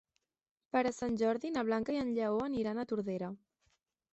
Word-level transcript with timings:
Per 0.75 0.81
Sant 0.99 1.17
Jordi 1.23 1.51
na 1.57 1.65
Blanca 1.67 1.95
i 1.97 1.99
en 2.05 2.09
Lleó 2.17 2.41
aniran 2.47 2.81
a 2.81 2.87
Tordera. 2.93 3.31